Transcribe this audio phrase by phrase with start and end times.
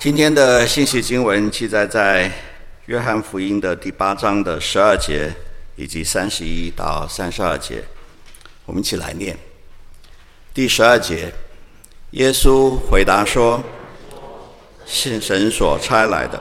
[0.00, 2.30] 今天的信息经文记载在
[2.86, 5.34] 约翰福音的第八章的十二节
[5.74, 7.82] 以及三十一到三十二节，
[8.64, 9.36] 我们一起来念。
[10.54, 11.32] 第十二节，
[12.12, 13.60] 耶稣回答说
[14.86, 16.40] ：“信神所差来的。”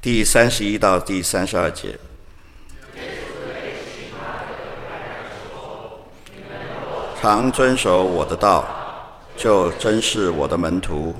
[0.00, 1.98] 第三十一到第三十二节。
[7.26, 8.64] 常遵守我的道，
[9.36, 11.12] 就真是我的门徒。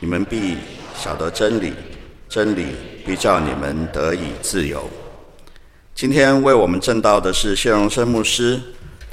[0.00, 0.58] 你们必
[0.96, 1.72] 晓得真理，
[2.28, 2.74] 真理
[3.06, 4.90] 必叫你们得以自由。
[5.94, 8.60] 今天为我们证道的是谢荣生牧师，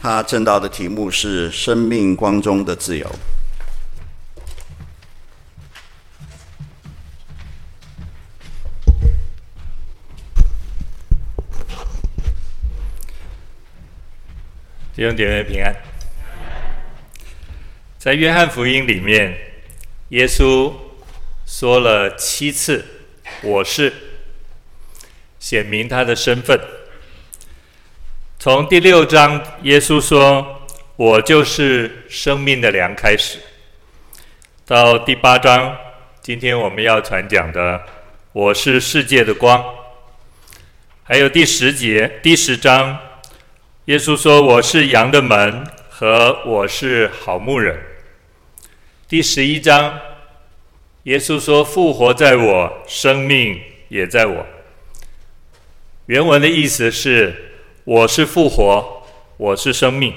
[0.01, 3.07] 他证道的题目是“生命光中的自由”。
[14.95, 15.92] 弟兄姐妹平安。
[18.03, 19.33] 在约翰福音里面，
[20.09, 20.73] 耶稣
[21.45, 22.83] 说了七次
[23.41, 23.93] “我是”，
[25.39, 26.59] 显明他的身份。
[28.37, 33.39] 从第六章，耶稣说：“我就是生命的粮”开始，
[34.65, 35.73] 到第八章，
[36.21, 37.81] 今天我们要传讲的
[38.33, 39.63] “我是世界的光”，
[41.03, 42.99] 还有第十节、第十章，
[43.85, 47.81] 耶稣说：“我是羊的门”和“我是好牧人”。
[49.05, 49.99] 第十一章，
[51.03, 54.45] 耶稣说：“复活在我，生命也在我。”
[56.07, 57.51] 原文的意思是
[57.83, 59.03] ：“我是复活，
[59.35, 60.13] 我是生命。”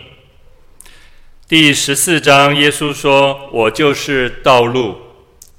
[1.48, 4.96] 第十四章，耶稣说：“我就是道路、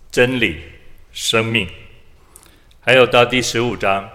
[0.09, 0.61] 真理、
[1.11, 1.67] 生命。”
[2.79, 4.09] 还有到第十五章，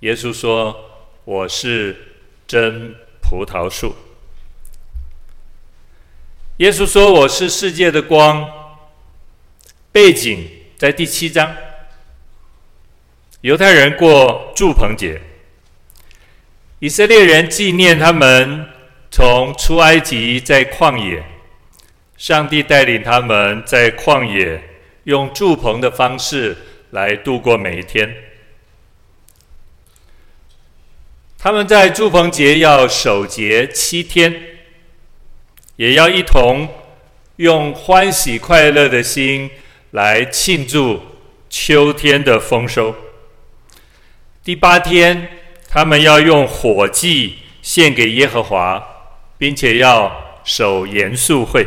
[0.00, 0.78] 耶稣说
[1.24, 1.96] ：“我是
[2.46, 3.96] 真葡萄树。”
[6.58, 8.50] 耶稣说：“我是世界的光。”
[9.92, 11.54] 背景在第七章，
[13.42, 15.20] 犹太人过祝棚节，
[16.78, 18.66] 以色列人纪念他们
[19.10, 21.22] 从出埃及在旷野，
[22.16, 24.62] 上帝带领他们在旷野
[25.04, 26.56] 用祝棚的方式
[26.90, 28.16] 来度过每一天。
[31.36, 34.55] 他们在祝棚节要守节七天。
[35.76, 36.68] 也要一同
[37.36, 39.50] 用欢喜快乐的心
[39.90, 41.00] 来庆祝
[41.50, 42.94] 秋天的丰收。
[44.42, 45.28] 第八天，
[45.68, 48.82] 他们要用火祭献给耶和华，
[49.36, 51.66] 并且要守严肃会。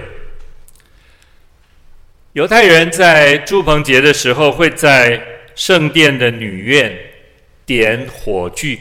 [2.34, 5.22] 犹太人在住棚节的时候，会在
[5.56, 6.97] 圣殿的女院
[7.66, 8.80] 点火炬，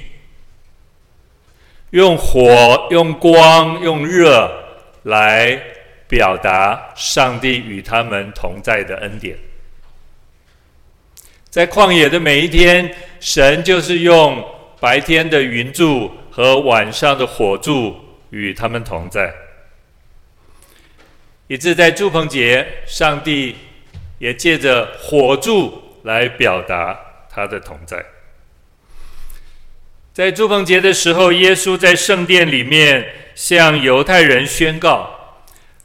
[1.90, 4.67] 用火、用光、用热。
[5.08, 5.58] 来
[6.06, 9.36] 表达上帝与他们同在的恩典。
[11.48, 14.44] 在旷野的每一天，神就是用
[14.78, 17.96] 白天的云柱和晚上的火柱
[18.28, 19.32] 与他们同在。
[21.46, 23.56] 以致在祝棚节，上帝
[24.18, 26.98] 也借着火柱来表达
[27.30, 28.04] 他的同在。
[30.18, 33.06] 在祝棚节的时候，耶稣在圣殿里面。
[33.36, 35.08] 向犹太人宣告：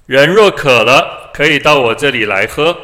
[0.08, 2.76] 人若渴了，可以到我这里来喝。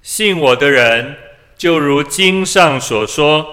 [0.00, 1.16] 信我的人，
[1.58, 3.46] 就如经上所说，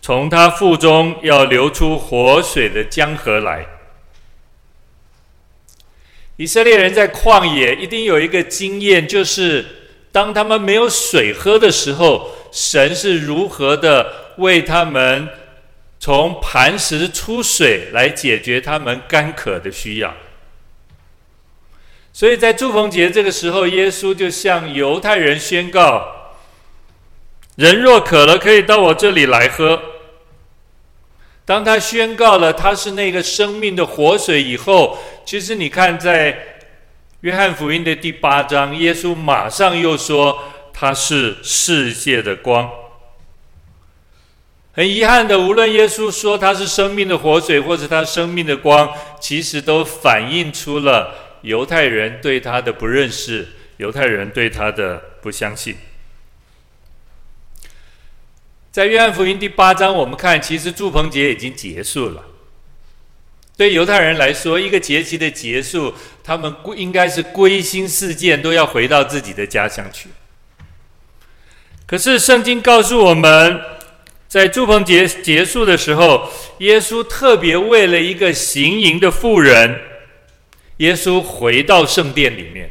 [0.00, 3.66] 从他腹中要流出活水的江河来。
[6.36, 9.66] 以色列人在旷野一定有一个经验，就是
[10.12, 15.28] 当他们没有水喝的时候，神是如何的为他们。
[16.02, 20.12] 从磐石出水来解决他们干渴的需要，
[22.12, 26.32] 所以在祝逢节这个时候，耶稣就向犹太人宣告：
[27.54, 29.80] 人若渴了，可以到我这里来喝。
[31.44, 36.36] 当他宣告了他是那个生命的活水以后，其实你看在
[37.20, 40.36] 约翰福音的第八章，耶稣马上又说
[40.72, 42.68] 他是世界的光。
[44.74, 48.90] 很遗憾的，无论耶稣说他是生命的活水，或者他生命的光，
[49.20, 55.76] 其实都反映出了犹太人对他的不认识，犹太人对他的不相信。
[58.70, 62.24] 在约翰福音第八章，我们看，其实住棚节已经结束了。
[63.54, 65.92] 对犹太人来说，一个节期的结束，
[66.24, 70.08] 他们应该是归心似箭，都要回到自己的家乡去。
[71.84, 73.60] 可是圣经告诉我们，
[74.32, 76.26] 在住棚节结束的时候，
[76.60, 79.78] 耶稣特别为了一个行淫的妇人
[80.78, 82.70] 耶稣回到圣殿里面。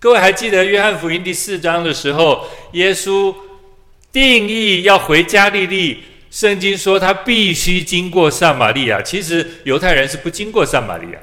[0.00, 3.32] 各位还记得约翰福音第四章的时候，耶稣
[4.10, 9.00] 定义要回加利利，圣经说他必须经过撒玛利亚。
[9.00, 11.18] 其实犹太人是不经过撒玛利亚。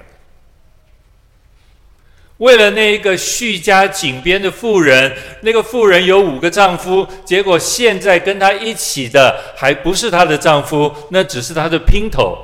[2.38, 12.38] 为了那一个叙加井边的妇人，那个妇人有五个丈夫，结果现在跟她一起的还不是她的丈夫，那只是她的姘头。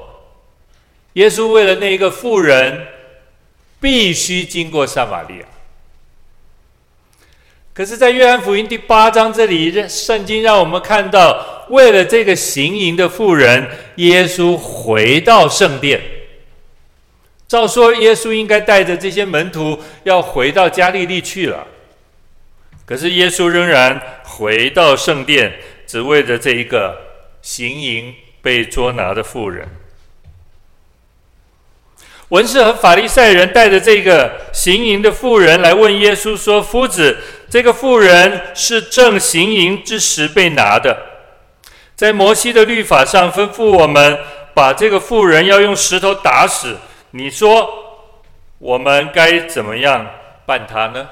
[1.14, 2.86] 耶稣为了那一个妇人，
[3.82, 5.46] 必须经过撒玛利亚。
[7.74, 16.00] 可是，在约翰福音第八章这里，圣经让我们看到，为了这个行淫的妇人，耶稣回到圣殿。
[17.50, 21.66] 照说，耶稣应该带着这些门徒要回到加利利去了。
[22.86, 26.96] 可是耶稣仍然回到圣殿，只为着这一个
[27.42, 28.14] 行淫
[28.44, 29.68] 被捉拿的妇人。
[32.28, 37.18] 文士和法利赛人带着这个行淫的妇人来问耶稣说：“夫子，
[37.50, 40.96] 这个妇人是正行淫之时被拿的，
[41.96, 44.20] 在摩西的律法上吩咐我们，
[44.54, 46.78] 把这个妇人要用石头打死。”
[47.12, 48.18] 你说
[48.58, 50.06] 我们该怎么样
[50.46, 51.10] 办他呢？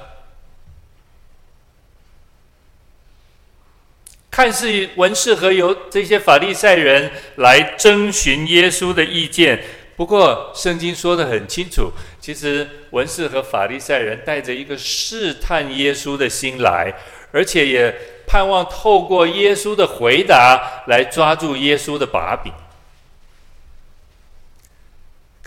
[4.29, 9.63] 看似文士和由这些法利赛人来征询耶稣的意见，
[9.95, 16.93] 不过圣经说得很清楚，其实文士和法利赛人带着一个试探耶稣的心来，
[17.31, 17.91] 而且也
[18.27, 22.53] 盼望透过耶稣的回答来抓住耶稣的把柄。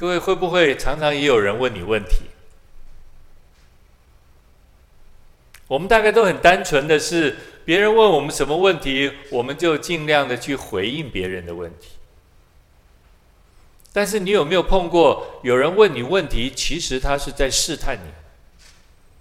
[0.00, 2.22] 各位会不会常常也有人问你问题？
[5.68, 7.36] 我们大概都很单纯的是，
[7.66, 11.90] 别人问我们什么问题，我们就尽量的去回应别人的问题。
[13.92, 18.10] 但是你有没有碰过有人问你问题，其实他是在试探你，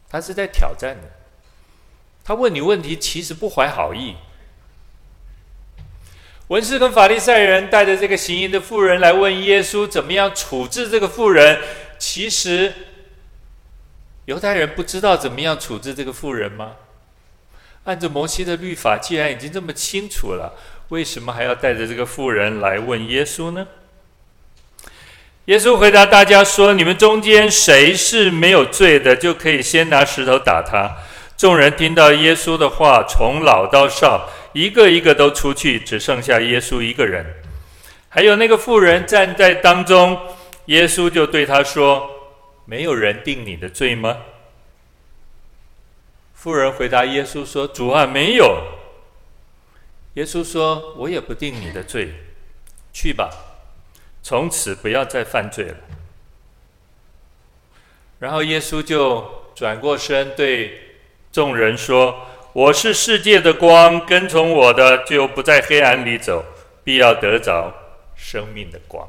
[0.07, 1.05] 他是在挑战你，
[2.23, 4.15] 他问你问题其实不怀好意。
[6.49, 11.59] 文士跟法利赛人带着这个行淫的妇人来问耶稣怎么样处置这个妇人。
[11.99, 12.73] 其实
[14.25, 16.71] 犹太人不知道怎么样处置这个妇人吗？
[17.83, 20.55] 按照摩西的律法，既然已经这么清楚了，
[20.89, 23.67] 为什么还要带着这个妇人来问耶稣呢？
[25.45, 30.97] 耶稣回答大家说：“你们中间谁是没有罪的，就可以先拿石头打他。”
[31.37, 34.29] 众人听到耶稣的话，从老到少。
[34.53, 37.25] 一个一个都出去，只剩下耶稣一个人。
[38.09, 40.19] 还有那个妇人站在当中，
[40.65, 42.09] 耶稣就对他说
[42.65, 44.17] ：“没有人定你的罪吗？”
[46.33, 48.63] 妇人回答耶稣说：“主啊，没有。”
[50.15, 52.13] 耶稣说：“我也不定你的罪，
[52.91, 53.29] 去吧，
[54.23, 55.77] 从此不要再犯罪了。”
[58.17, 60.97] 然后耶稣就转过身对
[61.31, 62.25] 众人说。
[62.59, 66.43] 我是世界的光，跟从我的就不在黑暗里走，
[66.83, 67.73] 必要得着
[68.17, 69.07] 生命的光。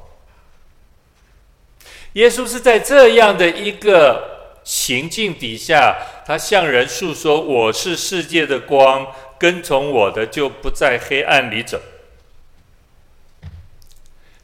[2.13, 9.05] 耶稣是在这样的一个情境底下，他向人诉说：“我是世界的光，
[9.37, 11.81] 跟从我的就不在黑暗里走。”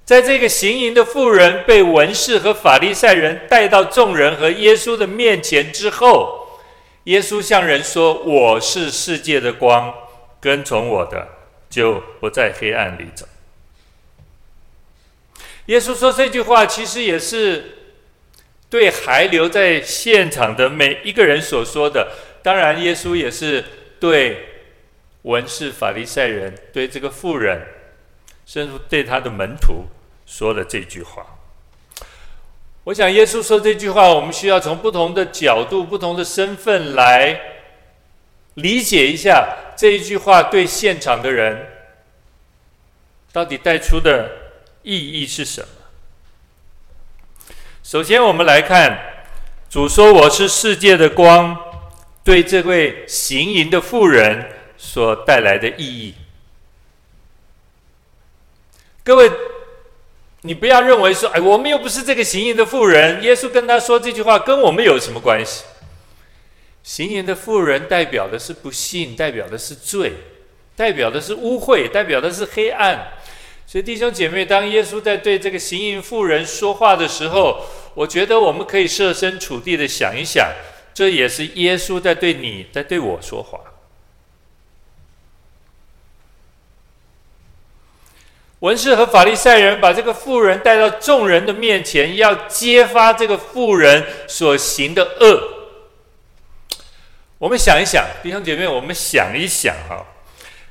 [0.05, 6.43] 在这个行淫的妇人被文士和法利赛人带到众人和耶稣的面前之后。
[7.07, 9.95] 耶稣向人说：“我是世界的光，
[10.41, 11.29] 跟从我的
[11.71, 13.27] 就不在黑暗里走。”
[15.67, 17.79] 耶稣说这句话，其实也是
[18.69, 22.13] 对还留在现场的每一个人所说的。
[22.43, 23.65] 当然，耶稣也是
[24.01, 24.65] 对
[25.23, 27.69] 文士、法利赛人、对这个妇人，
[28.45, 29.85] 甚至对他的门徒
[30.27, 31.36] 说了这句话。
[32.87, 37.37] 我想，耶稣说这句话，我们需要从不同的角度、不同的身份来
[38.55, 41.67] 理解一下这一句话对现场的人
[43.33, 44.31] 到底带出的
[44.85, 45.69] 意义是什么。
[47.83, 48.97] 首先，我们来看
[49.69, 51.57] 主说：“我是世界的光”，
[52.23, 56.15] 对这位行淫的妇人所带来的意义。
[59.03, 59.29] 各位。
[60.47, 63.21] 你不要认为说，哎，我们又不是这个行淫的妇人。
[63.23, 65.65] 耶稣跟他说这句话，跟我们有什么关系？
[66.85, 70.13] 行淫的妇人代表的是不信，代表的是罪，
[70.77, 73.09] 代表的是污秽，代表的是黑暗。
[73.67, 80.49] 所以弟兄姐妹，当耶稣在对这个行淫妇人说话的时候，我觉得我们可以设身处地的想一想，
[80.95, 83.59] 这也是耶稣在对你，在对我说话。
[88.67, 95.41] 文士和法利赛人把这个妇人带到众人的面前，要揭发这个妇人所行的恶。
[97.39, 100.05] 我们想一想，弟兄姐妹，我们想一想哈，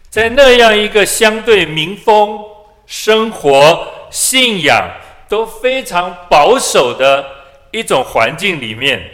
[0.10, 2.38] 在那样一个相对民风、
[2.86, 4.92] 生活、信仰
[5.30, 7.26] 都非常保守的
[7.72, 9.10] 一种环境里面，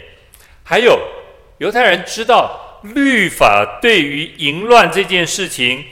[0.64, 0.98] 还有
[1.58, 5.84] 犹太人知道律法对于淫乱这件事情。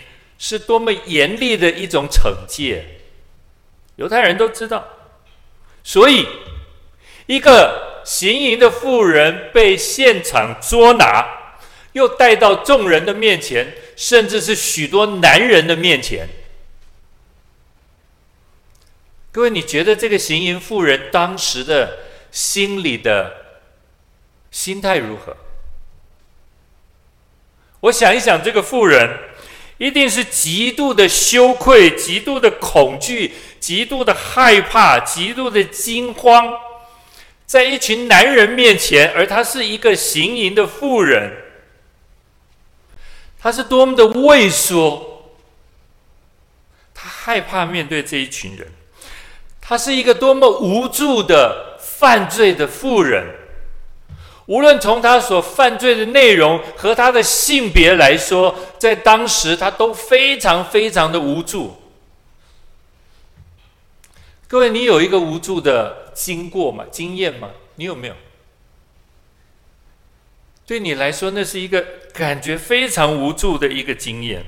[0.43, 2.83] 是多么严厉的一种惩戒，
[3.97, 4.89] 犹太人都知道，
[5.85, 6.27] 所以
[7.27, 11.59] 一个行淫的妇人被现场捉拿，
[11.93, 16.27] 又带到众人的面前，甚至是许多男人的面前。
[19.31, 21.99] 各位，你觉得这个行淫妇人当时的
[22.31, 23.59] 心理的
[24.51, 25.37] 心态如何？
[27.81, 29.29] 我想一想，这个妇人。
[29.81, 36.53] 一定是极度的羞愧、极度的恐惧、极度的害怕、极度的惊慌，
[37.47, 41.33] 在一群男人面前，而她是一个行淫的妇人，
[43.39, 45.33] 她是多么的畏缩，
[46.93, 48.71] 她害怕面对这一群人，
[49.63, 53.25] 她是一个多么无助的犯罪的妇人。
[54.51, 61.77] 无论从他所犯罪的内容和他的性别来说，在当时他都非常非常的无助。
[64.49, 66.85] 各位，你有一个无助的经过吗？
[66.91, 67.51] 经验吗？
[67.77, 68.15] 你有没有？
[70.67, 74.45] 对你来说，那是一个感觉非常无助的一个经验。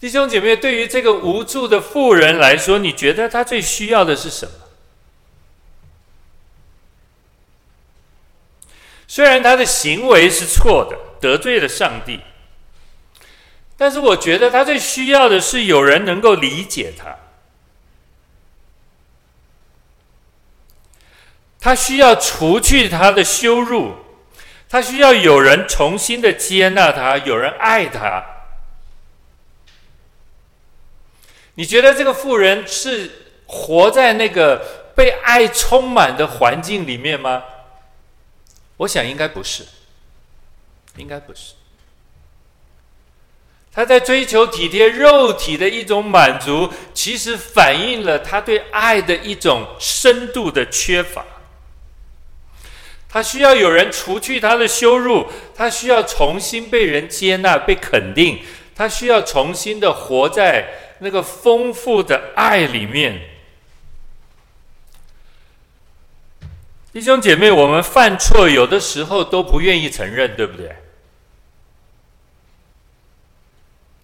[0.00, 4.52] 弟兄姐妹，对于这个无助的妇人来说，你觉得他最需要的是什么？
[9.12, 12.18] 虽然他的行为是错的，得罪了上帝，
[13.76, 17.14] 但是我觉得他最需要的是有人能够理解他。
[21.60, 23.96] 他需要除去他的羞辱，
[24.66, 28.24] 他需要有人重新的接纳他，有人爱他。
[31.56, 34.56] 你觉得这个富人是活在那个
[34.96, 37.42] 被爱充满的环境里面吗？
[38.78, 39.64] 我想应该不是，
[40.96, 41.54] 应该不是。
[43.74, 51.24] 他在追求体贴肉体的一种满足，其实反映了他对爱的一种深度的缺乏。
[53.08, 58.40] 他需要有人除去他的羞辱，他需要重新被人接纳、被肯定，
[58.74, 63.20] 他需要重新的活在那个丰富的爱里面。
[66.92, 70.76] 弟兄姐妹，我们犯错有的时候都不愿意承认，对不对？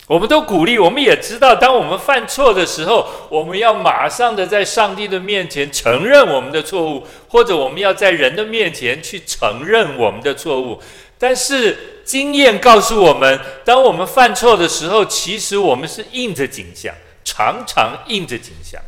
[0.07, 10.81] 我们都鼓励，我们也知道，当我们犯错的时候，我们要马上的在上帝的面前承认我们的错误，或者我们要在人的面前去承认我们的错误。
[11.19, 18.81] 但是经验告诉我们，当我们犯错的时候，其实我们是硬着颈项，常常硬着颈项。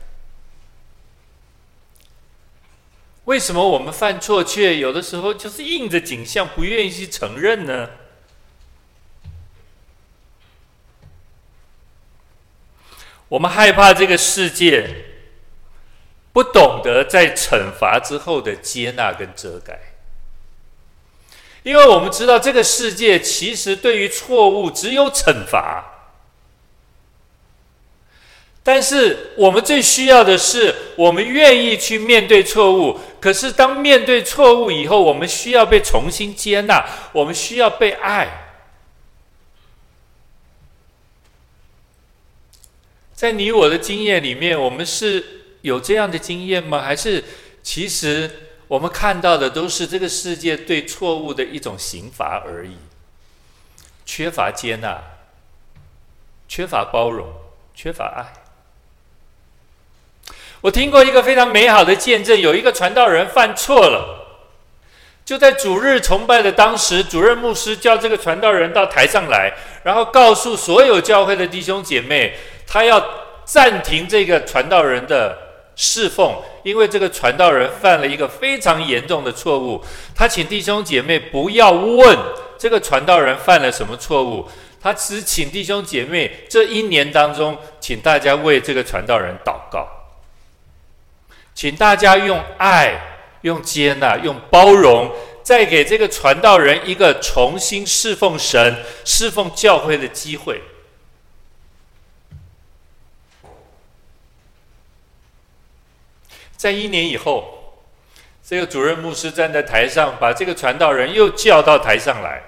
[3.25, 7.91] 为什么我们犯错却有的时候就是硬着颈项，不愿意去承认呢？
[13.29, 15.05] 我们害怕这个世界
[16.33, 19.79] 不懂得在惩罚之后的接纳跟遮盖，
[21.63, 25.90] 因为我们知道这个世界其实对于错误只有惩罚。
[28.73, 33.01] 但是我们最需要的是，我们愿意去面对错误。
[33.21, 38.53] 可是当面对错误以后，我们需要被重新接纳，我们需要被爱。
[43.13, 45.25] 在你我的经验里面，我们是
[45.63, 46.81] 有这样的经验吗？
[46.81, 47.25] 还是
[47.65, 48.31] 其实
[48.69, 52.77] 我们看到的都是这个世界对错误的一种刑罚而已？
[54.07, 55.03] 缺乏接纳，
[56.47, 57.27] 缺乏包容，
[57.75, 58.40] 缺乏爱。
[60.63, 64.27] 我听过一个非常美好的见证，有一个传道人犯错了，
[65.25, 69.53] 就在主日崇拜的当时，主任牧师叫这个传道人到台上来，
[69.85, 72.35] 然后告诉所有教会的弟兄姐妹，
[72.67, 73.03] 他要
[73.45, 75.39] 暂停这个传道人的
[75.77, 79.83] 侍奉，因为这个传道人犯了一个非常严重的错误。
[80.15, 82.19] 他请弟兄姐妹不要问
[82.59, 84.47] 这个传道人犯了什么错误，
[84.79, 89.89] 他只请弟兄姐妹这一年当中，请大家为这个传道人祷告。
[91.61, 92.99] 请大家用爱、
[93.43, 100.63] 用接纳、用包容，再给这个传道人一个重新侍奉神、侍奉教会的机会。
[106.57, 107.75] 在一年以后，
[108.43, 112.43] 这个主任牧师站在台上，把这个传道人又叫到台上来。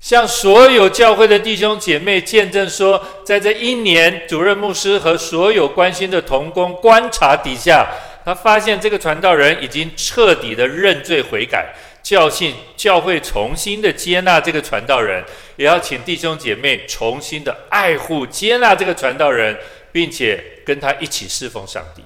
[0.00, 7.86] 向所有教会的弟兄姐妹见证说，在这一年，主任牧师和所有关心的同工观察底下，
[8.24, 15.24] 他发现这个传道人已经彻底的认罪悔改，教训教会重新的接纳这个传道人，
[15.56, 19.58] 也要请弟兄姐妹重新的爱护接纳这个传道人，
[19.90, 22.04] 并且跟他一起侍奉上帝。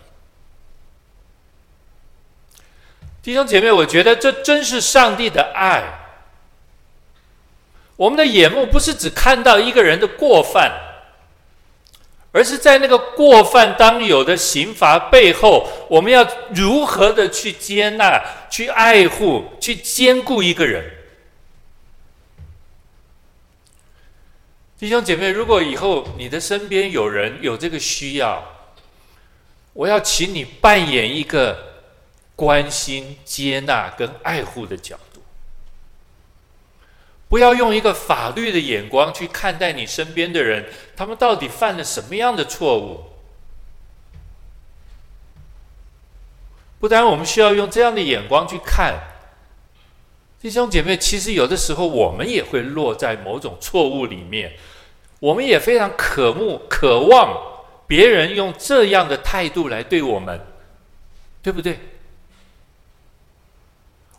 [3.22, 5.98] 弟兄姐妹，我觉得这真是上帝的爱。
[8.02, 10.72] 我们的眼目不是只看到一个人的过犯，
[12.32, 20.84] 而是在那个过犯当有的刑罚背后，我们要如何的去接纳、去爱护、去兼顾一个人。
[24.76, 28.42] 弟兄姐妹，如果以后你的身边有人有这个需要，
[29.74, 31.70] 我要请你扮演一个。
[32.34, 35.11] 关心、接纳跟爱护的角色，
[37.32, 43.04] 不要用一个法律的眼光去看待你身边的人，他们到底犯了什么样的错误？
[46.78, 49.00] 不然，我们需要用这样的眼光去看
[50.42, 50.94] 弟兄姐妹。
[50.94, 54.52] 其实，有的时候我们也会落在某种错误里面，
[55.18, 57.34] 我们也非常渴慕、渴望
[57.86, 60.38] 别人用这样的态度来对我们，
[61.40, 61.78] 对不对？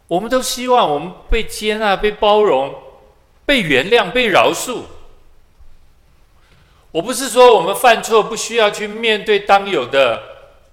[0.08, 2.74] 我们都希望我们被接纳、被包容、
[3.46, 4.84] 被原谅、被饶恕。
[6.92, 10.22] 我不是说我们犯错不需要去面对当有的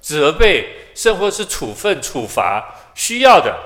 [0.00, 3.58] 责备，甚或是处分、处罚，需要的。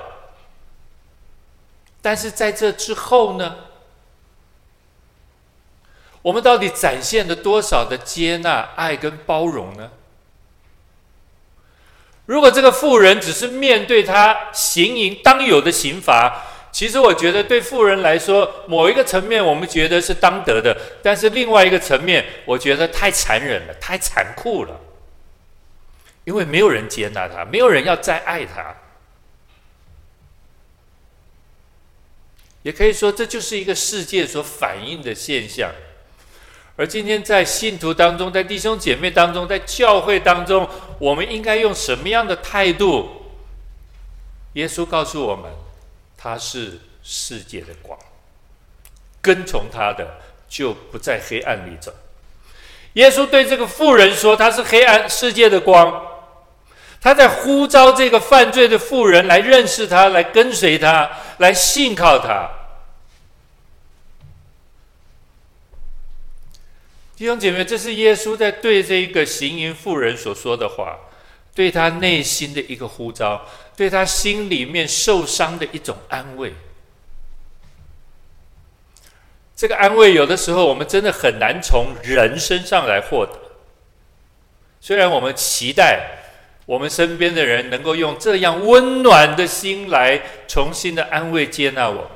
[2.01, 3.55] 但是在这之后呢？
[6.21, 9.91] 我们到底展现了多少的接纳、爱跟包容呢？
[12.25, 16.43] 如果这个妇人只是面对他行淫当有的刑罚，
[16.75, 24.77] 其实我觉得对富人来说，某一个层面我们觉得是当得的，但是另外一个层面，我觉得太残忍了，太残酷了，
[26.25, 28.75] 因为没有人接纳他，没有人要再爱他，
[32.63, 35.71] 也可以说这就是一个世界所反映的现象。
[36.75, 40.67] 而今天在信徒当中，在弟兄姐妹当中，在教会当中，
[40.99, 43.09] 我们应该用什么样的态度？
[44.55, 45.49] 耶稣告诉我们，
[46.25, 47.95] 他是世界的光，
[49.21, 51.93] 跟从他的就不在黑暗里走。
[52.93, 56.03] 耶稣对这个妇人说，他是黑暗世界的光，
[56.99, 62.49] 他在呼召这个犯罪的妇人来认识他，来跟随他，来信靠他。
[67.15, 70.97] 弟兄姐妹，这是耶稣在对这一个行淫妇人所说的话，
[71.53, 76.53] 对他内心的一个呼召，对他心里面受伤的一种安慰。
[79.55, 83.39] 这个安慰，有的时候我们真的很难从人身上来获得。
[84.81, 86.09] 虽然我们期待
[86.65, 92.11] 我们身边的人能够用这样温暖的心来重新的安慰接纳我们。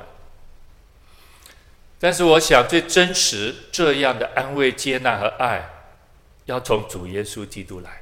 [1.98, 5.68] 但是，我想最真实这样的安慰、接纳和爱，
[6.46, 7.99] 要从主耶稣基督来。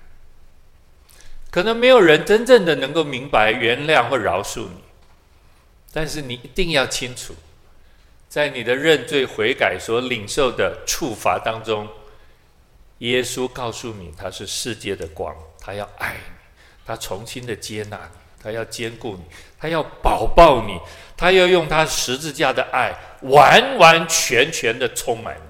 [1.59, 4.81] 可能没有人真正的能够明白、原谅或饶恕你，
[5.93, 7.35] 但是你一定要清楚，
[8.29, 11.89] 在你的认罪悔改所领受的处罚当中，
[12.99, 16.21] 耶稣告诉你他是世界的光，他要爱你，
[16.87, 19.25] 他重新的接纳你，他要坚固你，
[19.59, 20.79] 他要保抱你，
[21.17, 22.95] 他要用他十字架的爱。
[23.23, 25.43] 完完全全的充满你，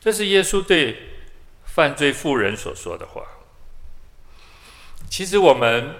[0.00, 0.96] 这是耶稣对
[1.74, 3.24] 犯罪妇人所说的话。
[5.10, 5.96] 其实我们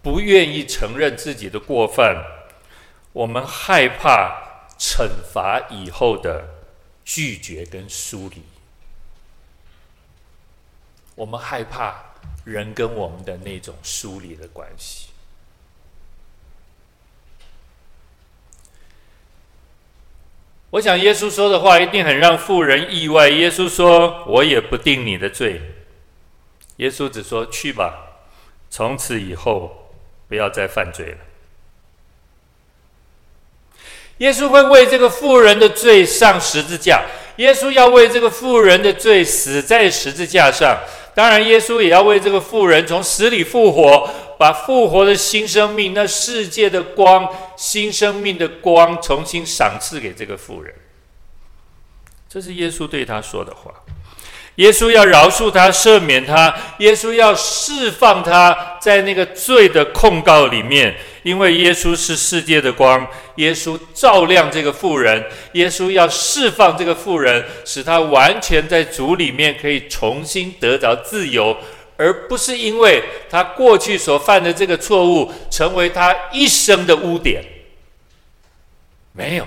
[0.00, 2.24] 不愿意承认自己的过犯，
[3.12, 6.48] 我们害怕惩罚以后的
[7.04, 8.42] 拒绝跟疏离，
[11.14, 12.14] 我们害怕
[12.46, 15.09] 人跟我们的那种疏离的关系。
[20.70, 23.28] 我想耶稣说的话一定很让妇人意外。
[23.28, 25.60] 耶稣说：“我也不定你的罪。”
[26.78, 27.92] 耶稣只说：“去吧，
[28.70, 29.90] 从此以后
[30.28, 31.18] 不要再犯罪了。”
[34.18, 37.02] 耶稣会为这个妇人的罪上十字架，
[37.36, 40.78] 耶稣要为这个妇人的罪死在十字架上。
[41.14, 44.08] 当然，耶稣也要为这个妇人从死里复活。
[44.40, 50.74] 把复活的新生命，那世界的光，新生命的光，重新赏赐给这个妇人。
[52.26, 53.70] 这是耶稣对他说的话。
[54.54, 65.22] 耶稣要饶恕他、赦免他，耶稣要释放他在那个罪的控告里面，因为耶稣是世界的光，耶稣照亮这个妇人，
[65.52, 71.56] 耶稣要释放这个妇人，使他完全在主里面可以重新得着自由，
[72.00, 77.44] 而不是因为他过去所犯的这个错误成为他一生的污点。
[79.12, 79.46] 没有，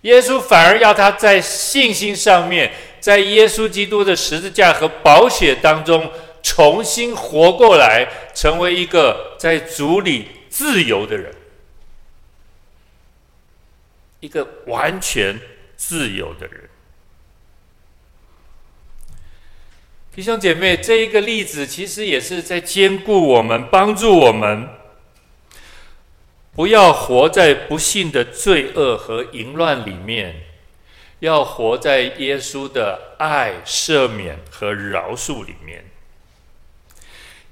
[0.00, 2.72] 耶稣反而要他在信心上面。
[2.98, 6.10] 在耶稣基督的十字架和宝血当中
[6.42, 11.30] 重新活过来，成为一个在主里自由的人，
[14.20, 15.38] 一个完全
[15.76, 16.70] 自由的人。
[20.14, 24.68] 弟兄姐妹，这一个例子其实也是在兼顾我们，帮助我们
[26.52, 30.36] 不要活在不幸的罪恶和淫乱里面。
[31.20, 35.84] 要活在耶稣的爱、赦免和饶恕里面。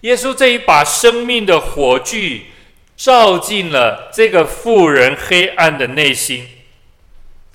[0.03, 2.49] 耶稣这一把生命的火炬，
[2.97, 6.47] 照进了这个妇人黑暗的内心，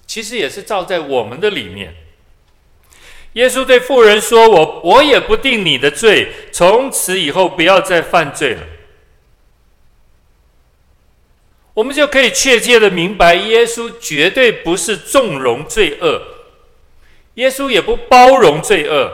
[0.08, 1.94] 其实也是照在我们的里面。
[3.38, 8.64] 耶稣对妇人说：“我我也不定你的罪，从此以后不要再犯罪了。”
[11.76, 16.20] 我们就可以确切的明白，耶稣绝对不是纵容罪恶，
[17.36, 19.12] 耶稣也不包容罪恶，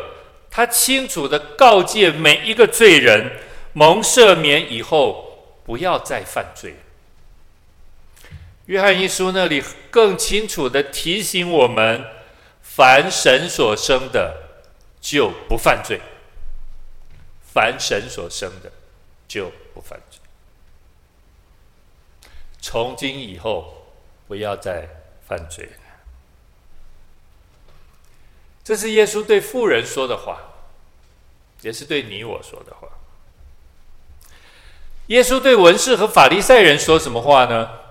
[0.50, 3.30] 他清楚的告诫每一个罪人，
[3.74, 6.78] 蒙赦免以后不要再犯罪。
[8.68, 12.06] 约翰一书那里更清楚的提醒我们，
[12.76, 14.36] 凡神所生的
[15.00, 16.02] 就不犯罪，
[17.54, 18.72] 凡神所生的
[19.28, 20.20] 就不犯罪。
[22.60, 23.92] 从今以后，
[24.28, 24.90] 不要再
[25.28, 25.72] 犯罪了。
[28.64, 30.40] 这是耶稣对富人说的话，
[31.62, 32.88] 也是对你我说的话。
[35.08, 37.83] 耶稣对文士和法利赛人说什么话呢？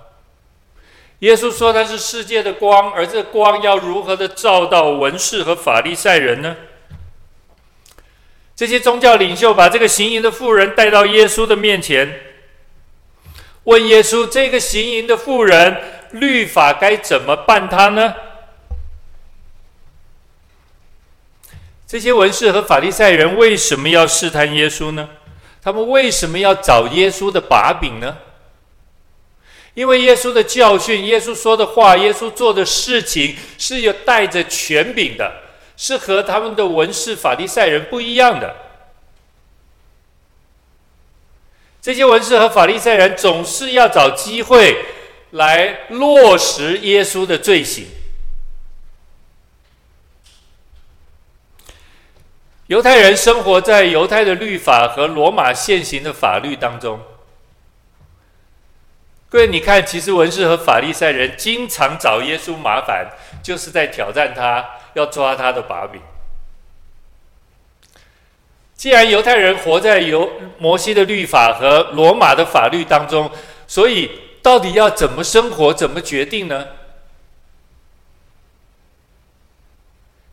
[1.23, 6.53] 耶稣说他是世界的光，而这光要如何的照到文士和法利赛人呢？
[8.53, 12.19] 这些宗教领袖把这个行淫的妇人带到耶稣的面前。
[13.63, 15.81] 问耶稣：“这个行淫的妇人，
[16.11, 18.13] 律法该怎么办她呢？”
[21.87, 25.07] 这些文士和法利赛人为什么要试探耶稣呢？
[25.63, 28.17] 他们为什么要找耶稣的把柄呢？
[29.73, 35.41] 因为耶稣的教训、耶稣说的话、耶稣做的事情是有带着权柄的，
[35.75, 38.55] 是和他们的文士、法利赛人不一样的。
[41.81, 44.85] 这些文士和法利赛人总是要找机会
[45.31, 47.87] 来落实耶稣的罪行。
[52.67, 56.99] 犹太人生活在犹太的律法和罗马现行的法律当中。
[59.33, 63.09] 各位，你看，其实文士和法利赛人经常找耶稣麻烦，
[63.41, 65.99] 就是在挑战他，要抓他的把柄。
[68.75, 73.31] 既然犹太人活在犹摩西的律法和罗马的法律当中，
[73.65, 74.11] 所以
[74.43, 76.67] 到底要怎么生活、怎么决定呢？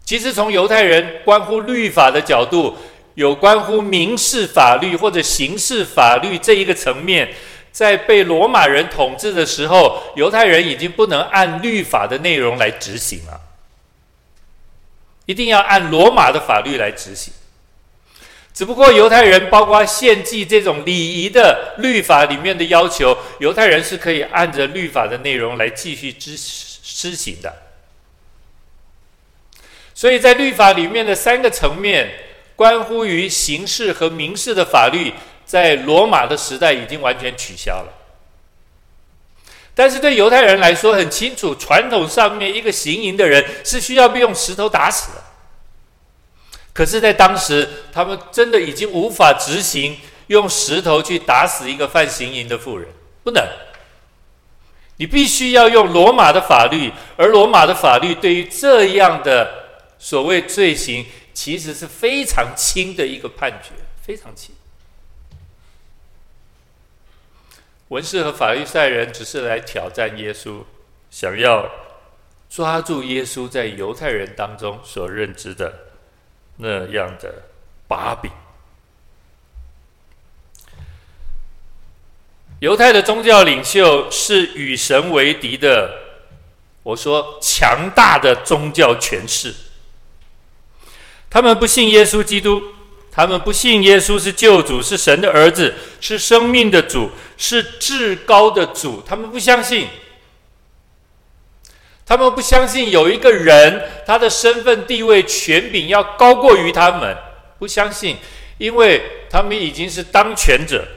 [0.05, 2.77] 其实从犹太人关乎律法的角度，
[3.15, 7.33] 有关乎民事法律或者刑事法律这一个层面，
[7.73, 13.41] 在被罗马人统治的时候，犹太人已经不能按律法的内容来执行了，
[15.27, 17.33] 一定要按罗马的法律来执行。
[18.53, 27.55] 只不过犹太人包括献祭这种礼仪的律法里面的要求，犹太人是可以按着律法的内容来继续执施行的。
[29.95, 32.11] 所以在律法里面的三个层面，
[32.57, 35.15] 关乎于刑事和民事的法律，
[35.51, 37.93] 在罗马的时代已经完全取消了。
[39.75, 45.23] 但是对犹太人来说很清楚，传统上面一个行淫的人是需要被用石头打死的。
[46.73, 52.89] 可是，在当时，他们真的已经无法执行用石头去打死一个犯行淫的妇人，
[53.25, 53.45] 不能。
[54.99, 59.51] 你必须要用罗马的法律，而罗马的法律对于这样的
[59.99, 64.55] 所谓罪行，其实是非常轻的一个判决，非常轻。
[67.91, 70.63] 文士和法利赛人只是来挑战耶稣，
[71.11, 71.69] 想要
[72.49, 75.73] 抓住耶稣在犹太人当中所认知的。
[76.63, 77.45] 那样的
[77.89, 78.31] 把柄，
[82.61, 85.91] 犹太的宗教领袖是与神为敌的。
[86.83, 89.55] 我说强大的宗教权势，
[91.31, 92.63] 他们不信耶稣基督，
[93.21, 99.03] 他们不信耶稣是救主，是神的儿子，是生命的主，是至高的主。
[99.05, 99.89] 他们不相信，
[102.07, 107.15] 他们不相信有一个人，他的身份地位权柄要高过于他们，
[107.59, 108.17] 不相信，
[108.57, 110.89] 因为他们已经是当权者。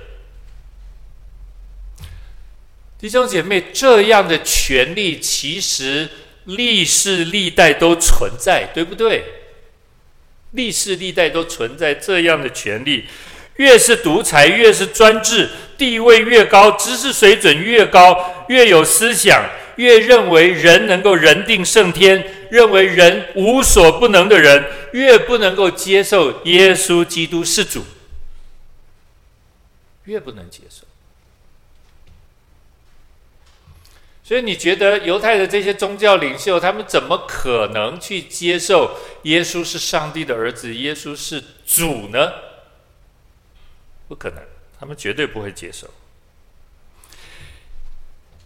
[2.98, 6.10] 弟兄姐妹，这样的权力其实
[6.46, 9.43] 历世历代都存在，对不对？
[10.54, 13.06] 历世历代都存在这样的权力，
[13.58, 19.44] 越是独裁，越是专制，地位越高，知识水准越高，越有思想，
[19.76, 24.64] 越认为人能够人定胜天，认为人无所不能的人，
[24.94, 27.84] 越不能够接受耶稣基督是主，
[30.06, 30.86] 越不能接受。
[34.34, 42.34] 所以你觉得犹太的这些宗教领袖，他们怎么可能去接受耶稣是上帝的儿子，耶稣是主呢？
[44.08, 44.40] 不可能，
[44.80, 45.88] 他们绝对不会接受。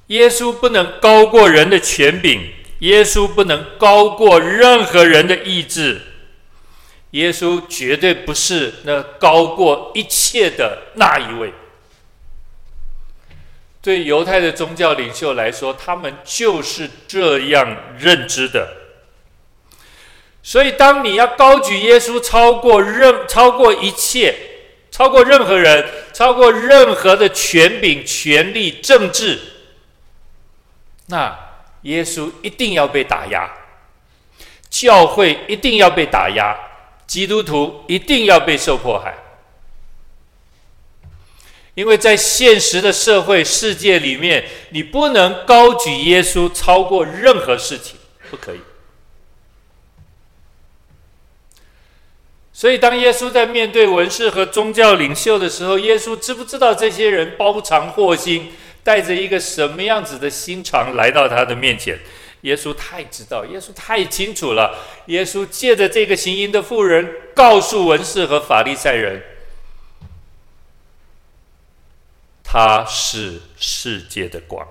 [0.07, 6.01] 耶稣不能高过人的权柄，耶稣不能高过任何人的意志，
[7.11, 11.53] 耶稣绝对不是那高过一切的那一位。
[13.87, 17.65] 对犹太的宗教领袖来说，他们就是这样
[17.97, 18.67] 认知的。
[20.43, 24.35] 所以，当你要高举耶稣超过任、超过一切、
[24.91, 29.39] 超过任何人、超过任何的权柄、权力、政治，
[31.05, 31.33] 那
[31.83, 33.49] 耶稣一定要被打压，
[34.69, 36.53] 教会一定要被打压，
[37.05, 39.15] 基督徒一定要被受迫害。
[41.77, 47.95] 因为在现实的社会世界里面，你不能高举耶稣超过任何事情，
[48.31, 48.59] 不可以。
[52.51, 61.99] 所以，当耶稣在面对文士和宗教领袖的时候，耶稣知不知道这些人包藏祸心，带着一个什么样子的心肠来到他的面前？
[62.41, 64.79] 耶稣太知道，耶稣太清楚了。
[65.05, 69.21] 耶稣借着这个行淫的妇人，告诉文士和法利赛人。
[72.49, 74.65] 他是世界的光，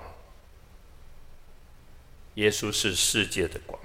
[2.33, 3.79] 耶稣是世界的光。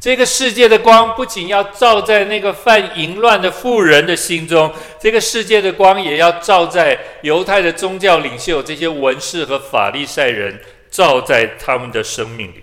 [0.00, 10.58] 这个世界的光不仅要照在那个犯淫乱的妇人的心中，这个世界的光也要照在犹太的宗教领袖、这些文士和法利赛人，
[10.90, 12.62] 照在他们的生命里。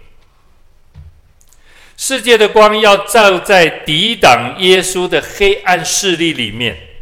[1.95, 6.92] 世界的光要照在抵挡耶稣的黑暗势力里面。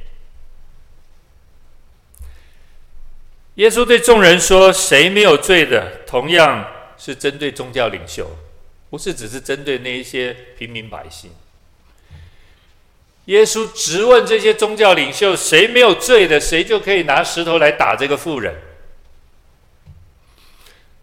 [3.55, 5.99] 耶稣对众人说：“谁没有罪的？
[6.07, 6.65] 同样
[6.97, 8.25] 是针对宗教领袖，
[8.89, 11.31] 不是只是针对那一些平民百姓。
[13.25, 16.39] 耶稣直问这些宗教领袖：谁没有罪的？
[16.39, 18.55] 谁就可以拿石头来打这个妇人。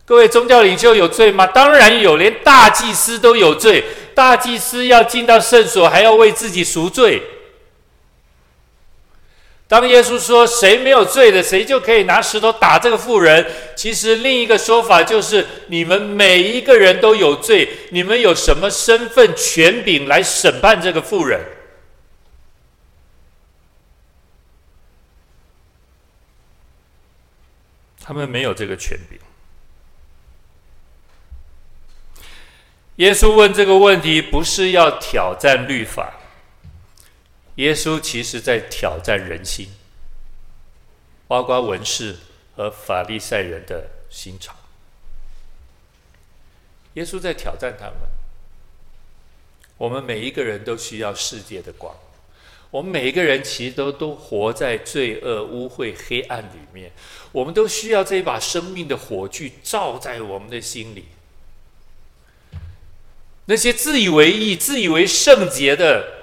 [0.06, 1.46] 各位宗教领袖有罪吗？
[1.46, 3.84] 当然有，连大祭司都有罪。
[4.14, 7.22] 大祭司要进到圣所，还要为自己赎罪。”
[9.68, 21.44] 当耶稣说“谁没有罪的，谁就可以拿石头打这个妇人”，其实另一个说法就是：你们每一个人都有罪，你们有什么身份、权柄来审判这个妇人？
[28.02, 29.18] 他们没有这个权柄。
[32.96, 36.14] 耶稣问这个问题，不是要挑战律法。
[37.58, 39.68] 耶稣其实在挑战人心，
[41.26, 42.16] 包括文士
[42.54, 44.54] 和法利赛人的心肠。
[46.94, 47.94] 耶稣在挑战他们。
[49.76, 51.96] 我们每一个人都需要世界的光，
[52.70, 56.92] 我们每一个人其实都都活在罪恶、污秽、黑暗里面，
[57.32, 61.06] 我们都需要这一把生命的火炬照在我们的心里。
[63.46, 66.17] 那些自以为义、自以为圣洁的。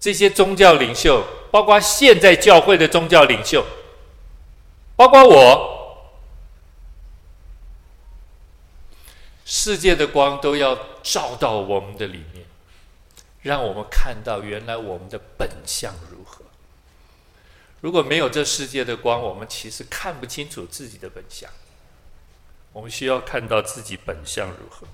[0.00, 3.64] 这些宗教领袖，包括现在教会的宗教领袖，
[4.94, 6.10] 包括我，
[9.44, 12.44] 世界的光都要照到我们的里面，
[13.42, 16.44] 让我们看到原来我们的本相如何。
[17.80, 21.48] 如果没有这世界的光，我们其实看不清楚自己的本相。
[22.72, 24.86] 我们需要看到自己本相如何。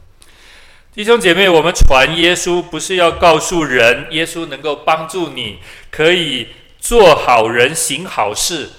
[0.94, 5.58] 弟兄姐妹，我们传耶稣不是要告诉人，耶稣能够帮助你，
[5.90, 6.46] 可以
[6.78, 8.70] 做好人、行好事。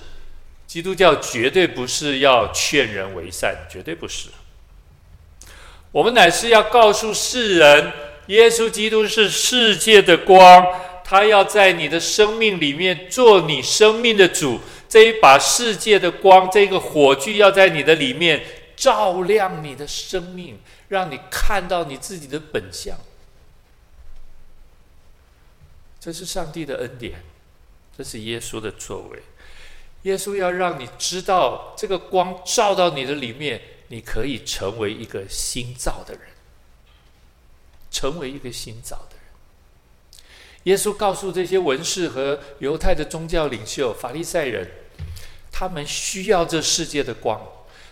[0.65, 4.29] 基督教绝对不是要劝人为善，绝对不是。
[5.91, 7.91] 我们乃是要告诉世人，
[8.27, 10.65] 耶稣基督是世界的光，
[11.03, 14.61] 他要在你的生命里面做你生命的主。
[14.87, 18.41] 这一把世界的光，这个火炬要在你的里面
[18.77, 20.57] 照亮你的生命，
[20.89, 22.97] 让你看到你自己的本相。
[25.99, 27.23] 这是上帝的恩典，
[27.97, 29.23] 这是耶稣的作为。
[30.03, 36.21] 耶稣要让你知道，这个光照到你的里面，你可以成为一个新造的人，
[37.89, 40.21] 成为一个新造的人。
[40.65, 44.69] 耶稣告诉这些文士和犹太的宗教领袖、法利赛人，
[45.51, 47.41] 他们需要这世界的光，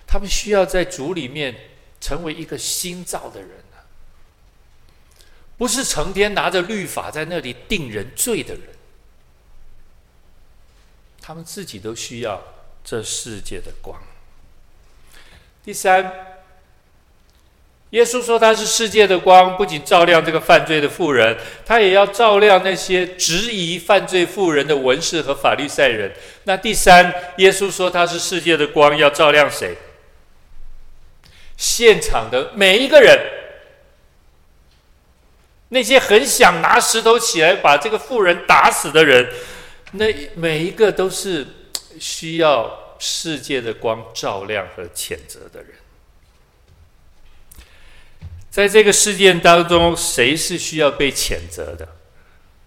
[0.05, 1.55] 他们需要在主里面
[2.03, 3.49] 成为一个新造的人。
[5.55, 8.63] 不是成天拿着律法在那里定人罪的人，
[11.21, 12.41] 他们自己都需要
[12.83, 13.97] 这世界的光。
[15.63, 16.11] 第三，
[17.91, 26.11] 耶稣说他是世界的光，不仅照亮这个犯罪的妇人，他也要照亮那些质疑犯罪妇人的文士和法律赛人。
[26.43, 29.77] 那第三，耶稣说他是世界的光，要照亮谁？
[31.63, 33.17] 现场的每一个人。
[35.69, 39.33] 那些很想拿石头起来把这个妇人打死的人，
[39.93, 41.47] 那每一个都是
[41.97, 45.71] 需要世界的光照亮和谴责的人。
[48.51, 51.87] 在这个事件当中，谁是需要被谴责的？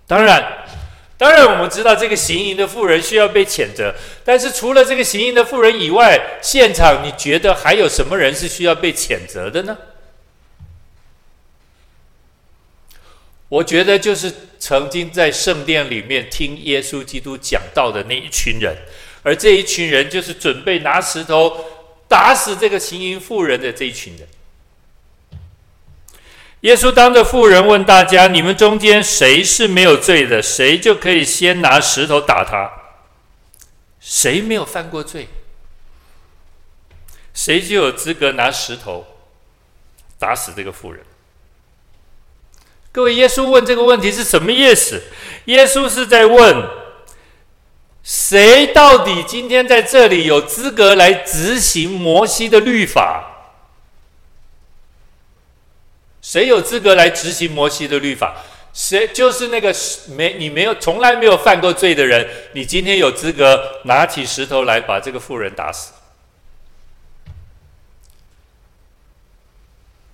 [0.09, 0.67] 当然，
[1.19, 3.95] 当然我们知道这个行淫的妇人需要被谴责。
[4.25, 9.77] 但是除了这个行淫的妇人以外，现场你觉得还有什么人是需要被谴责的呢？
[13.49, 18.77] 我觉得就是曾经在圣殿里面听耶稣基督讲道的那一群人，
[19.23, 21.65] 而这一群人就是准备拿石头
[22.09, 24.27] 打死这个行淫妇人的这一群人。
[26.61, 30.43] 耶稣当着妇人问大家：“你们中间谁是没有罪的？
[30.43, 32.71] 谁就可以先拿石头打他。
[34.01, 35.29] 谁没有犯过罪，
[37.35, 39.07] 谁就有资格拿石头
[40.19, 41.03] 打死这个妇人。”
[42.91, 45.03] 各位，耶稣问这个问题是什么意思？
[45.45, 46.67] 耶稣是在问，
[48.03, 53.36] 谁到底今天在这里有资格来执行摩西的律法？
[56.27, 58.35] 谁有资格来执行摩西的律法？
[58.73, 59.73] 谁就是那个
[60.09, 65.93] 没你没有从来没有犯过罪的人，你今天有资格拿起石头来把这个妇人打死？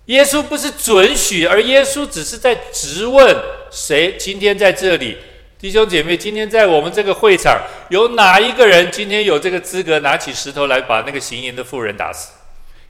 [0.04, 3.34] 耶稣不是准许，而耶稣只是在质问
[3.70, 4.14] 谁？
[4.18, 5.16] 今天在这里，
[5.58, 12.32] 弟兄姐妹，今天在我们这个会场，有哪一个人今天有这个资格拿起石头来把那个行淫的妇人打死？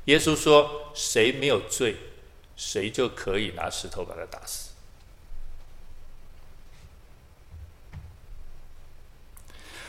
[0.07, 1.95] 耶稣说：谁没有罪，
[2.57, 4.71] 谁就可以拿石头把他打死。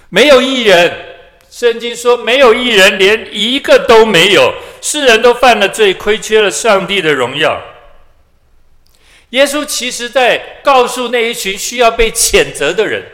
[0.10, 1.12] 没有一人。
[1.50, 4.56] 圣经说：“没有一人，连一个都没有。
[4.82, 7.62] 世人都犯了罪，亏缺了上帝的荣耀。”
[9.30, 13.08] 耶稣其实在告诉那一群需要被谴责的人：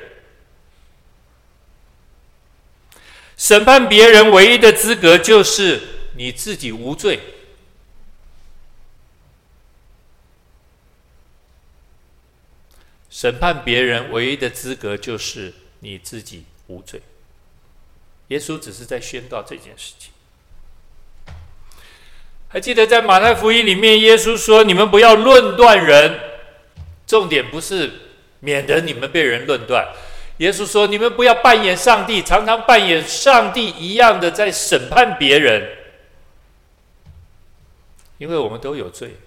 [3.36, 5.82] 审判别人唯一的资格就是
[6.16, 7.20] 你自己无罪。
[13.10, 17.02] 审判别人唯一的资格就是你自己无罪。
[18.28, 20.12] 耶稣只是在宣告这件事情。
[22.48, 26.20] 还记得在马太福音里面，耶稣说：“你们不要论断人，
[27.06, 27.92] 重点不是
[28.40, 29.88] 免得你们被人论断。”
[30.38, 35.78] 耶稣说：“你们不要扮演上帝，常常扮演上帝一样的在审判别人，
[38.18, 39.18] 因为我们都有罪，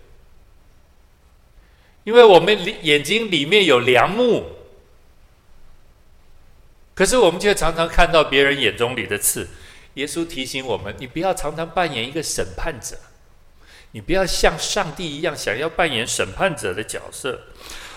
[2.04, 4.44] 因为我们眼睛里面有良木。”
[6.94, 9.48] 可是我们却常常看到别人眼中里的刺。
[9.94, 12.96] 耶稣提醒我们：你不要常常扮演一个审判者，
[13.92, 17.40] 你不要像上帝一样想要扮演审判者的角色。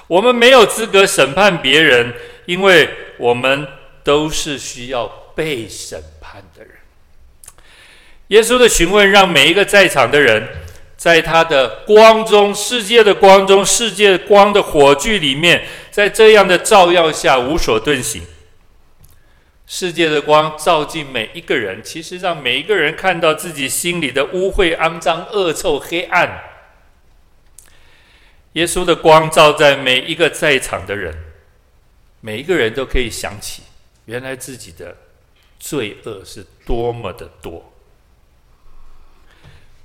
[0.07, 2.13] 我们没有资格审判别人，
[2.45, 3.67] 因为我们
[4.03, 6.75] 都是需要被审判的人。
[8.27, 10.47] 耶稣的询问让每一个在场的人，
[10.97, 18.23] 在他的光中、世界的光中、世界光的火炬里面，在这样的照耀下无所遁形。
[19.67, 26.43] 世界的光照进每一个人，其实让每一个人看到自己心里的污秽、肮脏、恶臭、黑暗。
[28.53, 31.13] 耶稣的光照在每一个在场的人，
[32.21, 33.63] 每一个人都可以想起，
[34.05, 34.95] 原来自己的
[35.59, 37.73] 罪恶是多么的多。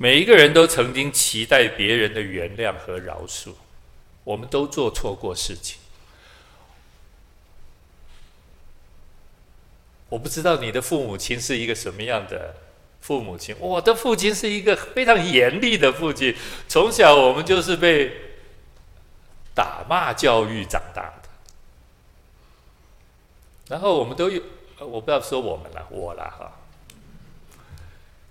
[0.02, 3.50] 每一个人都曾经期待别人的原谅和饶恕
[4.24, 5.78] 我们都做错过事情。
[10.08, 12.54] 我不知道你的父母亲是一个什么样的
[13.02, 16.34] 父母亲我的父亲是一个非常严厉的父亲
[16.66, 18.10] 从小我们就是被
[19.54, 21.28] 打骂教育长大的。
[23.68, 24.42] 然后我们都有
[24.78, 26.59] 我不要说我们了我了哈。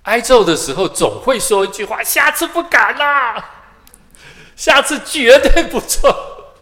[0.10, 3.76] 挨揍的时候总会说一句话：“下次不敢啦，
[4.56, 6.56] 下次绝对不错。”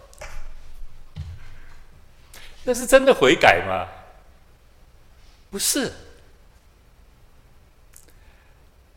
[2.66, 3.88] 那是真的悔改吗？
[5.50, 5.94] 不是，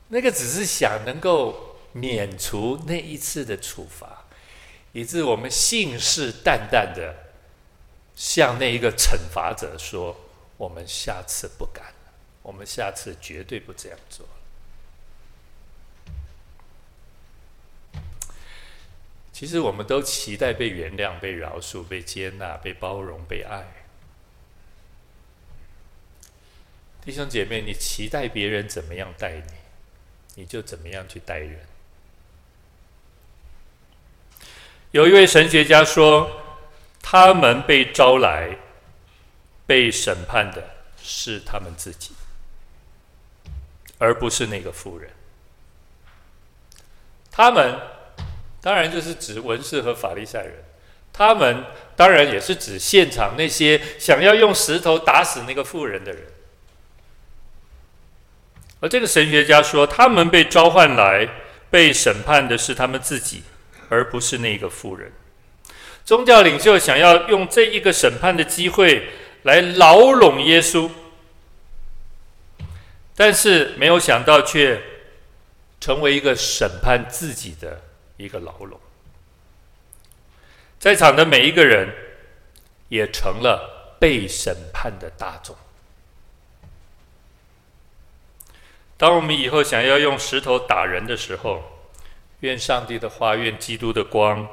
[0.08, 4.24] 那个只是想能够免除那一次的处罚，
[4.90, 7.14] 以致我们信誓旦旦的
[8.16, 10.16] 向那一个惩罚者说
[10.58, 14.26] ：“我们下次不敢了，我们下次绝对不这样做。”
[19.40, 23.66] 其实我们都期待被原谅、被饶恕、被接纳、被包容、被爱。
[27.02, 29.52] 弟兄姐妹，你期待别人怎么样待你，
[30.34, 31.58] 你就怎么样去待人。
[34.90, 36.42] 有一位神学家说，
[37.00, 38.58] 他们被招来、
[39.66, 40.62] 被审判的
[41.02, 42.12] 是他们自己，
[43.96, 45.10] 而不是那个富人。
[47.30, 47.99] 他们。
[48.62, 50.64] 当然就是指文士和法利赛人，
[51.12, 51.64] 他们
[51.96, 56.22] 当然也是指现场那些想要用石头打死那个妇人的人。
[58.80, 61.28] 而这个神学家说，他们被召唤来
[61.70, 63.42] 被审判的是他们自己，
[63.88, 65.12] 而不是那个妇人。
[66.04, 69.10] 宗教领袖想要用这一个审判的机会
[69.42, 70.90] 来牢笼耶稣，
[73.14, 74.82] 但是没有想到却
[75.80, 77.80] 成为一个审判自己的。
[78.20, 78.78] 一个牢笼，
[80.78, 81.88] 在场的每一个人
[82.88, 85.56] 也成了被审判的大众。
[88.98, 91.62] 当我们以后想要用石头打人的时候，
[92.40, 94.46] 愿上帝的话，愿基督的光，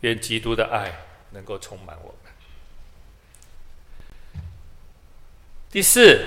[0.00, 0.92] 愿基督的爱
[1.30, 2.32] 能够充满我们。
[5.70, 6.20] 第四，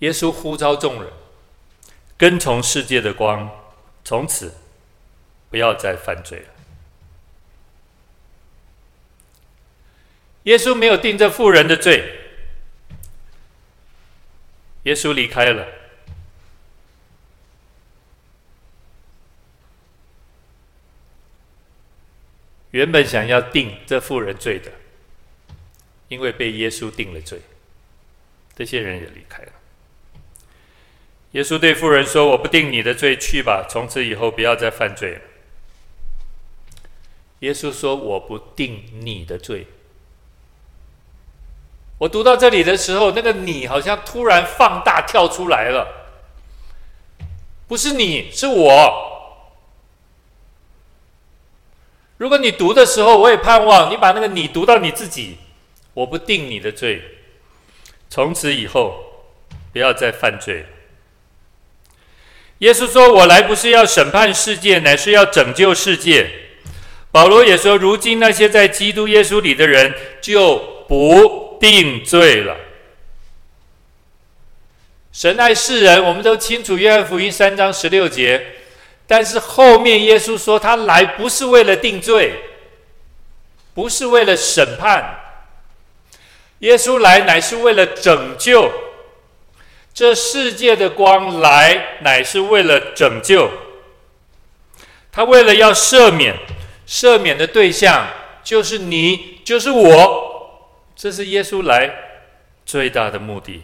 [0.00, 1.12] 耶稣呼召众人
[2.16, 3.48] 跟从世界的光，
[4.04, 4.52] 从此。
[5.50, 6.46] 不要再犯罪了。
[10.44, 12.20] 耶稣没有定这妇人的罪，
[14.84, 15.66] 耶稣离开了。
[22.70, 24.70] 原本想要定这妇人罪的，
[26.08, 27.40] 因为被耶稣定了罪，
[28.54, 29.52] 这些人也离开了。
[31.32, 35.20] 耶稣对妇人说：“我不定你的罪，去吧，从此以后不要再犯罪了。”
[37.40, 39.66] 耶稣说：“我不定你的罪。”
[41.98, 45.86] 我读到这里的时候，那个“你”好像突然放大跳出来了，
[47.66, 49.12] 不是你，是我。
[52.18, 55.38] 如果你读的时候，我也盼望你把那个“你”读到你自己。
[55.92, 57.02] 我不定你的罪，
[58.10, 59.24] 从此以后
[59.72, 60.66] 不要再犯罪。
[62.58, 66.30] 耶稣说：“我来不是要审判世界，乃是要拯救世界。”
[67.16, 72.54] 保罗也说：“如今那些在基督耶稣里的人就不定罪了。
[75.12, 76.76] 神爱世人，我们都清楚。
[76.76, 78.46] 约翰福音三章十六节，
[79.06, 82.34] 但是后面耶稣说他来不是为了定罪，
[83.72, 85.18] 不是为了审判，
[86.58, 88.70] 耶稣来乃是为了拯救。
[89.94, 93.50] 这世界的光来乃是为了拯救，
[95.10, 96.36] 他为了要赦免。”
[96.86, 98.08] 赦免的对象
[98.44, 101.90] 就是你，就是我，这是耶稣来
[102.64, 103.62] 最大的目的。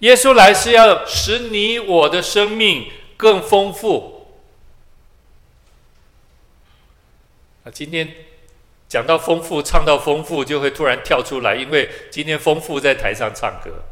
[0.00, 4.26] 耶稣来是要使你我的生命更丰富。
[7.64, 8.12] 啊，今天
[8.88, 13.84] 讲到丰富，唱到丰富，就会突然跳出来，因为今天丰富在台上唱歌。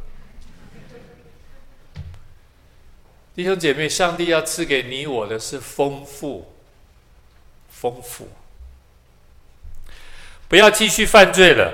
[3.35, 6.54] 弟兄姐妹，上帝要赐给你我的是丰富。
[7.85, 8.27] 丰富，
[10.49, 11.71] 不要继续犯罪了，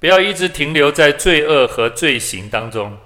[0.00, 2.98] 不要一直停留在罪恶和罪行当中。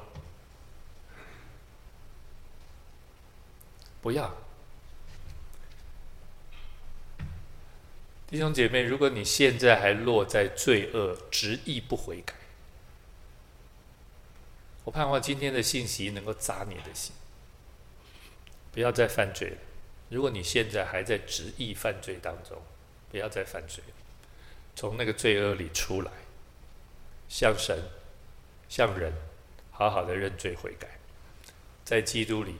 [4.00, 4.34] 不要，
[8.26, 12.32] 弟兄姐妹，如果你现在还落在罪恶，执意不悔改，
[14.84, 17.14] 我盼望今天的信息能够扎你的心，
[18.72, 19.67] 不要再犯罪了。
[20.08, 22.62] 如果你现在还在执意犯罪当中，
[23.10, 23.82] 不要再犯罪，
[24.74, 26.10] 从那个罪恶里出来，
[27.28, 27.78] 向神、
[28.68, 29.12] 向人
[29.70, 30.98] 好好的认罪悔改，
[31.84, 32.54] 在基督里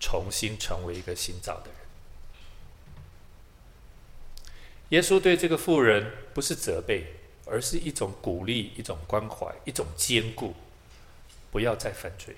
[0.00, 1.76] 重新成为一个新造的人。
[4.90, 7.14] 耶稣对这个妇人不是责备，
[7.46, 10.54] 而是一种鼓励、一种关怀、一种坚固，
[11.50, 12.34] 不要再犯罪。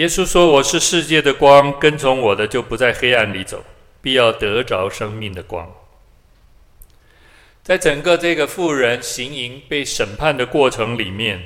[0.00, 3.62] 耶稣说：“我是世界的光，跟从我的就不在黑暗里走，
[4.00, 5.70] 必要得着生命的光。”
[7.62, 11.44] 在整个这个妇人行淫被审判的过程里面，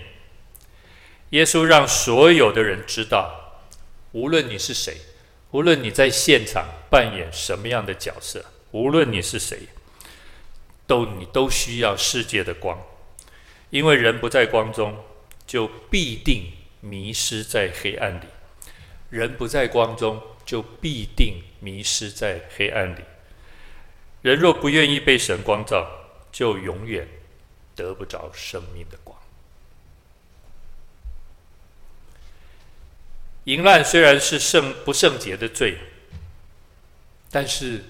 [1.30, 3.64] 耶稣让所有的人知道，
[4.12, 4.98] 无论你是谁，
[5.50, 9.62] 无论你在现场扮演什么样的角色，无论你是谁，
[10.86, 12.80] 都你都需要世界的光，
[13.70, 14.96] 因为人不在光中，
[15.44, 18.26] 就必定迷失在黑暗里；
[19.14, 23.00] 人不在光中，就必定迷失在黑暗里。
[24.22, 25.88] 人若不愿意被神光照，
[26.32, 27.06] 就永远
[27.76, 29.16] 得不着生命的光。
[33.44, 35.78] 淫乱虽然是圣不圣洁的罪，
[37.30, 37.84] 但是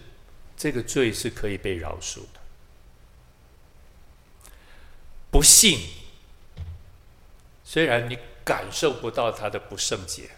[0.58, 2.40] 这个罪是可以被饶恕的。
[5.30, 5.78] 不信，
[7.64, 10.28] 虽然你感受不到他的不圣洁，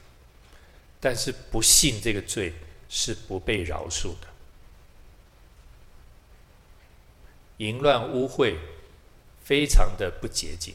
[1.07, 2.53] 但是不信这个罪
[2.89, 4.27] 是不被饶恕的。
[7.59, 8.57] 淫乱污秽，
[9.45, 10.75] 非常的不洁净，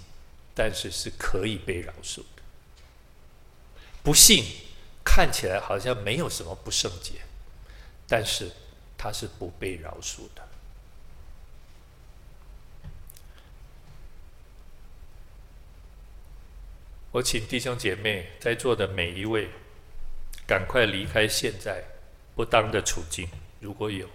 [0.56, 2.42] 但是是可以被饶恕的。
[4.02, 4.46] 不信
[5.04, 7.16] 看起来好像没有什么不圣洁，
[8.08, 8.54] 但是
[8.98, 10.48] 它是不被饶恕的。
[17.12, 19.50] 我请弟兄姐妹在座的每一位，
[20.52, 21.82] 赶快离开现在
[22.36, 23.26] 不当的处境，
[23.62, 24.06] 如果有，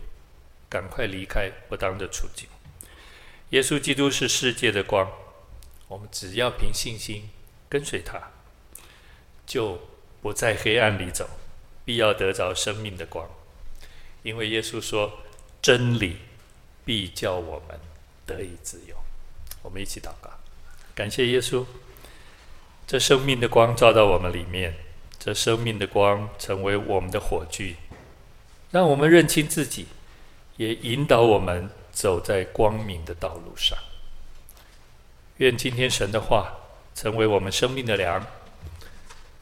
[0.69, 2.47] 赶快离开不当的处境。
[3.49, 5.11] 耶稣基督是世界的光，
[5.89, 7.31] 我们只要凭信心
[7.71, 8.33] 跟随他，
[9.47, 9.81] 就
[10.21, 11.27] 不在黑暗里走，
[11.87, 13.27] 必要得着生命的光。
[14.23, 15.21] 因为耶稣说
[15.63, 16.19] ：“真理
[16.85, 17.81] 必叫我们
[18.27, 18.95] 得以自由。”
[19.65, 20.29] 我们一起祷告，
[20.95, 21.65] 感谢耶稣，
[22.87, 24.75] 这生命的光照到我们里面，
[25.27, 27.75] 这生命的光成为我们的火炬，
[28.71, 29.87] 让我们认清自己，
[30.57, 31.69] 也引导我们。
[31.91, 33.79] 走在光明的道路上，
[35.39, 36.53] 愿今天神的话
[36.95, 38.23] 成为我们生命的粮，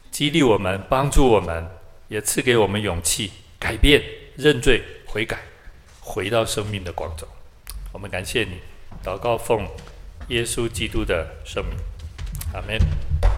[0.09, 1.69] 激励我们，帮助我们，
[2.07, 4.01] 也赐给我们勇气，改变、
[4.37, 5.37] 认罪、悔改，
[5.99, 7.27] 回到生命的光中。
[7.91, 8.61] 我们感谢你，
[9.03, 9.67] 祷告奉
[10.29, 11.77] 耶稣基督的圣名，
[12.53, 12.79] 阿门。